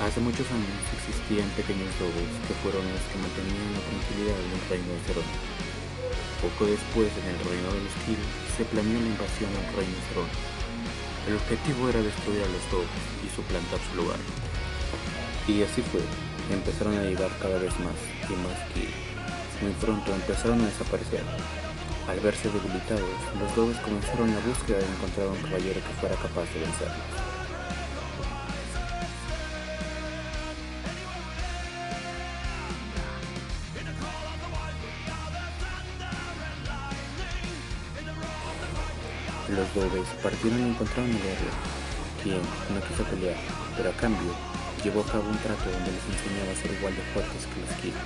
Hace 0.00 0.18
muchos 0.24 0.48
años 0.48 0.80
existían 0.96 1.44
pequeños 1.52 1.92
lobos 2.00 2.32
que 2.48 2.56
fueron 2.64 2.80
los 2.88 3.04
que 3.12 3.20
mantenían 3.20 3.68
la 3.76 3.84
tranquilidad 3.84 4.32
en 4.32 4.52
el 4.56 4.64
reino 4.72 4.96
de 4.96 5.04
Cerón. 5.04 5.28
Poco 6.40 6.64
después, 6.64 7.12
en 7.20 7.26
el 7.28 7.40
reino 7.44 7.68
de 7.68 7.84
los 7.84 7.94
Kill, 8.08 8.16
se 8.56 8.64
planeó 8.64 8.96
la 8.96 9.12
invasión 9.12 9.52
al 9.60 9.68
reino 9.76 9.92
de 9.92 10.06
Cerón. 10.08 10.30
El 11.28 11.36
objetivo 11.36 11.92
era 11.92 12.00
destruir 12.00 12.40
a 12.40 12.48
los 12.48 12.64
lobos 12.72 12.96
y 13.20 13.28
suplantar 13.28 13.76
su 13.76 13.92
lugar. 14.00 14.16
Y 15.44 15.68
así 15.68 15.84
fue, 15.84 16.00
empezaron 16.48 16.96
a 16.96 17.04
llegar 17.04 17.28
cada 17.36 17.60
vez 17.60 17.76
más 17.84 18.00
y 18.24 18.34
más 18.40 18.56
Kill. 18.72 18.88
Muy 19.60 19.76
pronto 19.84 20.16
empezaron 20.16 20.64
a 20.64 20.72
desaparecer. 20.72 21.28
Al 22.08 22.18
verse 22.24 22.48
debilitados, 22.48 23.20
los 23.36 23.52
lobos 23.52 23.76
comenzaron 23.84 24.32
la 24.32 24.40
búsqueda 24.48 24.80
de 24.80 24.88
encontrar 24.96 25.28
a 25.28 25.36
un 25.36 25.44
caballero 25.44 25.84
que 25.84 26.00
fuera 26.00 26.16
capaz 26.16 26.48
de 26.56 26.64
vencerlos. 26.64 27.29
Los 39.50 39.66
Dobes 39.74 40.06
partieron 40.22 40.62
y 40.62 40.70
encontraron 40.70 41.10
al 41.10 41.26
héroe, 41.26 41.54
quien 42.22 42.38
no 42.70 42.78
quiso 42.86 43.02
pelear, 43.02 43.34
pero 43.76 43.90
a 43.90 43.96
cambio 43.98 44.30
llevó 44.78 45.02
a 45.02 45.10
cabo 45.10 45.26
un 45.26 45.38
trato 45.42 45.66
donde 45.66 45.90
les 45.90 46.06
enseñaba 46.06 46.54
a 46.54 46.60
ser 46.62 46.70
igual 46.70 46.94
de 46.94 47.02
fuertes 47.10 47.50
que 47.50 47.58
los 47.58 47.74
Kid. 47.82 47.98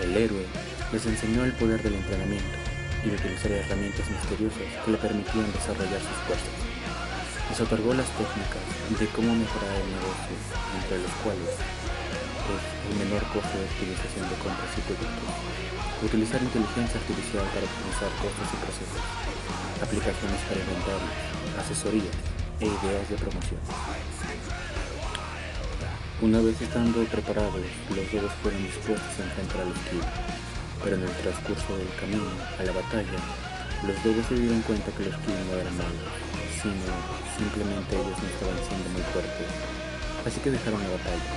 El 0.00 0.16
héroe 0.16 0.48
les 0.96 1.04
enseñó 1.04 1.44
el 1.44 1.52
poder 1.60 1.82
del 1.84 2.00
entrenamiento 2.00 2.56
y 3.04 3.12
de 3.12 3.16
utilizar 3.20 3.52
herramientas 3.52 4.08
misteriosas 4.08 4.64
que 4.80 4.90
le 4.90 4.96
permitían 4.96 5.52
desarrollar 5.52 6.00
sus 6.00 6.18
fuerzas. 6.24 6.56
Les 7.52 7.60
otorgó 7.60 7.92
las 7.92 8.08
técnicas 8.16 8.64
de 8.96 9.06
cómo 9.12 9.28
mejorar 9.28 9.76
el 9.76 9.92
negocio, 9.92 10.34
entre 10.80 11.04
los 11.04 11.12
cuales 11.20 11.52
es 11.52 12.64
el 12.64 12.94
menor 12.96 13.20
costo 13.28 13.54
de 13.60 13.68
utilización 13.76 14.24
de 14.24 14.40
compras 14.40 14.72
y 14.72 14.80
productos, 14.88 15.36
utilizar 16.00 16.40
inteligencia 16.40 16.96
artificial 16.96 17.44
para 17.52 17.68
optimizar 17.68 18.10
costos 18.24 18.48
y 18.48 18.56
procesos, 18.64 19.04
aplicaciones 19.82 20.40
para 20.48 20.60
inventarios, 20.60 21.14
asesorías 21.58 22.16
e 22.60 22.66
ideas 22.66 23.06
de 23.10 23.16
promoción. 23.16 23.60
Una 26.22 26.40
vez 26.40 26.60
estando 26.62 27.02
preparados, 27.10 27.66
los 27.90 28.06
dos 28.08 28.32
fueron 28.42 28.62
dispuestos 28.62 29.12
a 29.18 29.24
enfrentar 29.26 29.60
a 29.60 29.68
los 29.68 29.78
Kill, 29.90 30.06
pero 30.82 30.96
en 30.96 31.02
el 31.02 31.14
transcurso 31.20 31.76
del 31.76 31.90
camino 31.98 32.30
a 32.58 32.62
la 32.62 32.72
batalla, 32.72 33.18
los 33.82 33.96
dos 34.00 34.24
se 34.28 34.34
dieron 34.38 34.62
cuenta 34.62 34.94
que 34.94 35.10
los 35.10 35.16
Kill 35.26 35.36
no 35.50 35.58
eran 35.58 35.76
malos, 35.76 36.08
sino 36.62 36.86
simplemente 37.36 37.98
ellos 37.98 38.16
no 38.16 38.26
estaban 38.30 38.60
siendo 38.62 38.88
muy 38.94 39.04
fuertes, 39.10 39.50
así 40.24 40.38
que 40.40 40.54
dejaron 40.54 40.80
la 40.80 40.96
batalla. 40.96 41.34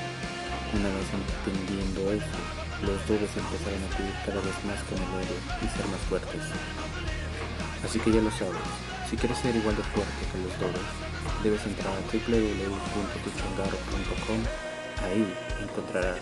Una 0.71 0.89
vez 0.93 1.07
entendiendo 1.09 2.13
eso, 2.13 2.39
los 2.85 2.99
dos 3.09 3.31
empezaron 3.33 3.81
a 3.81 3.89
pedir 3.97 4.15
cada 4.23 4.39
vez 4.39 4.57
más 4.67 4.79
con 4.85 4.99
el 5.01 5.25
héroe 5.25 5.41
y 5.63 5.67
ser 5.73 5.87
más 5.89 6.03
fuertes. 6.05 6.43
Así 7.87 7.99
que 7.99 8.11
ya 8.11 8.21
lo 8.21 8.31
sabes, 8.31 8.57
si 9.09 9.15
quieres 9.15 9.37
ser 9.37 9.55
igual 9.55 9.77
de 9.77 9.83
fuerte 9.83 10.11
que 10.29 10.39
los 10.39 10.59
dobles, 10.59 10.81
debes 11.41 11.65
entrar 11.65 11.93
a 11.93 12.01
www.tuchangaro.com. 12.01 14.39
Ahí 15.05 15.33
encontrarás 15.63 16.19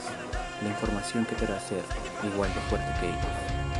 la 0.62 0.70
información 0.70 1.26
que 1.26 1.34
te 1.34 1.46
hará 1.46 1.60
ser 1.60 1.82
igual 2.24 2.54
de 2.54 2.62
fuerte 2.70 2.94
que 3.00 3.08
ellos. 3.08 3.75